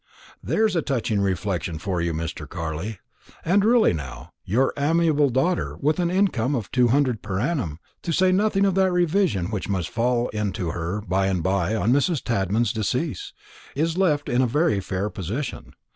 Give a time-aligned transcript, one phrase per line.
[0.41, 2.49] There is a touching reflection for you, Mr.
[2.49, 2.97] Carley!
[3.45, 8.11] And really now, your amiable daughter, with an income of two hundred per annum to
[8.11, 11.93] say nothing of that reversion which must fall in to her by and by on
[11.93, 12.23] Mrs.
[12.23, 13.31] Tadman's decease
[13.75, 15.71] is left in a very fair position.